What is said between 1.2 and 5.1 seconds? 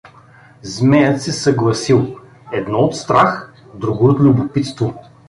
се съгласил, едно— от страх, друго— от любопитство.